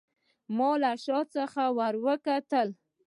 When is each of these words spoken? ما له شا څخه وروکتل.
ما 0.57 0.71
له 0.81 0.91
شا 1.03 1.19
څخه 1.35 1.63
وروکتل. 1.77 2.67